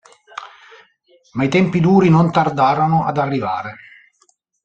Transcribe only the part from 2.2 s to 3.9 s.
tardarono ad arrivare.